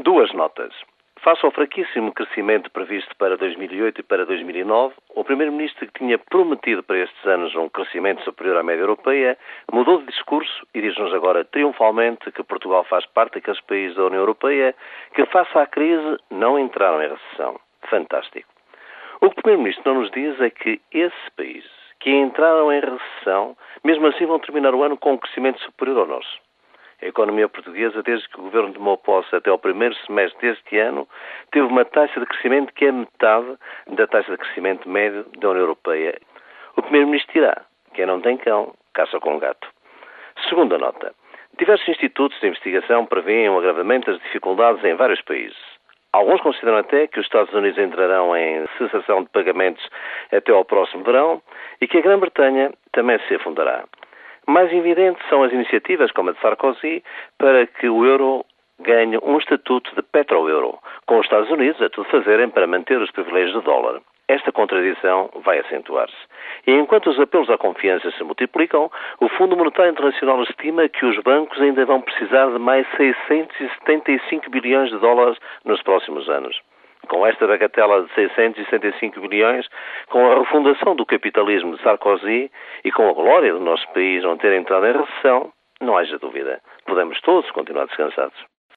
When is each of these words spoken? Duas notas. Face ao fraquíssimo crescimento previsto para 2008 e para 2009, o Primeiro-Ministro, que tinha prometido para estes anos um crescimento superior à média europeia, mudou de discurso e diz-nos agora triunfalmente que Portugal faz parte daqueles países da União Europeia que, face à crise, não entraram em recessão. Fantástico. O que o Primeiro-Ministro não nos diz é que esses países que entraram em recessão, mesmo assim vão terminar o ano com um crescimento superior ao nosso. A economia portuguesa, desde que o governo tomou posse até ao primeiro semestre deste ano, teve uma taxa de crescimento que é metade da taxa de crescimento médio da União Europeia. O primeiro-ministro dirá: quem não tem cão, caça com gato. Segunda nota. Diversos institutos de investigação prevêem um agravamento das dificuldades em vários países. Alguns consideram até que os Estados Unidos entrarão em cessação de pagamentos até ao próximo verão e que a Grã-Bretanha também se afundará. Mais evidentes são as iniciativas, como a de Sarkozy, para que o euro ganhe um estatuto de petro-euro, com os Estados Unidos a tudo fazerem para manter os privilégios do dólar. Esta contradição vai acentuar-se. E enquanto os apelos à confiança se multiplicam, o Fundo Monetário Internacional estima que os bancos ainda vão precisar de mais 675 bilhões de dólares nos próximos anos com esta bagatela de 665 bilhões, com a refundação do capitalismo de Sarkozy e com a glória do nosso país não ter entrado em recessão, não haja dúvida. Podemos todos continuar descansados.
Duas 0.00 0.32
notas. 0.32 0.74
Face 1.20 1.46
ao 1.46 1.52
fraquíssimo 1.52 2.12
crescimento 2.12 2.68
previsto 2.70 3.14
para 3.16 3.36
2008 3.36 4.00
e 4.00 4.02
para 4.02 4.26
2009, 4.26 4.92
o 5.14 5.22
Primeiro-Ministro, 5.22 5.86
que 5.86 6.00
tinha 6.00 6.18
prometido 6.18 6.82
para 6.82 6.98
estes 6.98 7.24
anos 7.24 7.54
um 7.54 7.68
crescimento 7.68 8.20
superior 8.24 8.56
à 8.56 8.62
média 8.64 8.82
europeia, 8.82 9.38
mudou 9.72 10.00
de 10.00 10.06
discurso 10.06 10.66
e 10.74 10.82
diz-nos 10.82 11.14
agora 11.14 11.44
triunfalmente 11.44 12.30
que 12.32 12.42
Portugal 12.42 12.82
faz 12.84 13.06
parte 13.06 13.34
daqueles 13.34 13.60
países 13.60 13.96
da 13.96 14.06
União 14.06 14.20
Europeia 14.20 14.74
que, 15.14 15.24
face 15.26 15.56
à 15.56 15.64
crise, 15.64 16.18
não 16.28 16.58
entraram 16.58 17.00
em 17.00 17.08
recessão. 17.08 17.60
Fantástico. 17.88 18.48
O 19.20 19.30
que 19.30 19.38
o 19.38 19.42
Primeiro-Ministro 19.42 19.94
não 19.94 20.00
nos 20.00 20.10
diz 20.10 20.40
é 20.40 20.50
que 20.50 20.80
esses 20.92 21.28
países 21.36 21.70
que 22.00 22.10
entraram 22.10 22.72
em 22.72 22.80
recessão, 22.80 23.56
mesmo 23.84 24.08
assim 24.08 24.26
vão 24.26 24.40
terminar 24.40 24.74
o 24.74 24.82
ano 24.82 24.98
com 24.98 25.12
um 25.12 25.18
crescimento 25.18 25.60
superior 25.60 26.00
ao 26.00 26.06
nosso. 26.06 26.44
A 27.02 27.06
economia 27.06 27.48
portuguesa, 27.48 28.02
desde 28.02 28.28
que 28.28 28.40
o 28.40 28.44
governo 28.44 28.72
tomou 28.72 28.96
posse 28.96 29.34
até 29.34 29.50
ao 29.50 29.58
primeiro 29.58 29.94
semestre 30.06 30.48
deste 30.48 30.78
ano, 30.78 31.08
teve 31.50 31.66
uma 31.66 31.84
taxa 31.84 32.18
de 32.20 32.26
crescimento 32.26 32.72
que 32.72 32.86
é 32.86 32.92
metade 32.92 33.56
da 33.88 34.06
taxa 34.06 34.30
de 34.30 34.38
crescimento 34.38 34.88
médio 34.88 35.24
da 35.38 35.50
União 35.50 35.62
Europeia. 35.62 36.18
O 36.76 36.82
primeiro-ministro 36.82 37.32
dirá: 37.32 37.62
quem 37.94 38.06
não 38.06 38.20
tem 38.20 38.36
cão, 38.36 38.74
caça 38.92 39.18
com 39.20 39.38
gato. 39.38 39.68
Segunda 40.48 40.78
nota. 40.78 41.14
Diversos 41.58 41.88
institutos 41.88 42.38
de 42.40 42.48
investigação 42.48 43.06
prevêem 43.06 43.48
um 43.48 43.58
agravamento 43.58 44.10
das 44.10 44.20
dificuldades 44.22 44.82
em 44.84 44.94
vários 44.94 45.20
países. 45.22 45.56
Alguns 46.12 46.40
consideram 46.40 46.78
até 46.78 47.08
que 47.08 47.18
os 47.18 47.26
Estados 47.26 47.52
Unidos 47.52 47.78
entrarão 47.78 48.36
em 48.36 48.64
cessação 48.78 49.24
de 49.24 49.30
pagamentos 49.30 49.84
até 50.32 50.52
ao 50.52 50.64
próximo 50.64 51.02
verão 51.02 51.42
e 51.80 51.88
que 51.88 51.98
a 51.98 52.00
Grã-Bretanha 52.00 52.72
também 52.92 53.18
se 53.26 53.34
afundará. 53.34 53.84
Mais 54.46 54.72
evidentes 54.72 55.26
são 55.28 55.42
as 55.42 55.52
iniciativas, 55.52 56.10
como 56.12 56.30
a 56.30 56.32
de 56.32 56.40
Sarkozy, 56.40 57.02
para 57.38 57.66
que 57.66 57.88
o 57.88 58.04
euro 58.04 58.44
ganhe 58.80 59.18
um 59.22 59.38
estatuto 59.38 59.94
de 59.94 60.02
petro-euro, 60.02 60.78
com 61.06 61.18
os 61.18 61.26
Estados 61.26 61.50
Unidos 61.50 61.80
a 61.80 61.88
tudo 61.88 62.08
fazerem 62.08 62.50
para 62.50 62.66
manter 62.66 63.00
os 63.00 63.10
privilégios 63.10 63.54
do 63.54 63.62
dólar. 63.62 64.00
Esta 64.26 64.50
contradição 64.50 65.30
vai 65.44 65.58
acentuar-se. 65.58 66.16
E 66.66 66.72
enquanto 66.72 67.10
os 67.10 67.20
apelos 67.20 67.50
à 67.50 67.58
confiança 67.58 68.10
se 68.12 68.24
multiplicam, 68.24 68.90
o 69.20 69.28
Fundo 69.28 69.56
Monetário 69.56 69.92
Internacional 69.92 70.42
estima 70.42 70.88
que 70.88 71.04
os 71.04 71.18
bancos 71.22 71.60
ainda 71.60 71.84
vão 71.84 72.00
precisar 72.00 72.50
de 72.50 72.58
mais 72.58 72.86
675 72.96 74.50
bilhões 74.50 74.90
de 74.90 74.98
dólares 74.98 75.38
nos 75.64 75.82
próximos 75.82 76.28
anos 76.28 76.58
com 77.06 77.26
esta 77.26 77.46
bagatela 77.46 78.02
de 78.02 78.12
665 78.14 79.20
bilhões, 79.28 79.66
com 80.08 80.30
a 80.30 80.38
refundação 80.38 80.94
do 80.94 81.06
capitalismo 81.06 81.76
de 81.76 81.82
Sarkozy 81.82 82.50
e 82.84 82.92
com 82.92 83.08
a 83.08 83.12
glória 83.12 83.52
do 83.52 83.60
nosso 83.60 83.86
país 83.92 84.22
não 84.22 84.36
ter 84.36 84.52
entrado 84.52 84.86
em 84.86 84.92
recessão, 84.92 85.52
não 85.80 85.96
haja 85.96 86.18
dúvida. 86.18 86.60
Podemos 86.86 87.20
todos 87.20 87.50
continuar 87.50 87.86
descansados. 87.86 88.53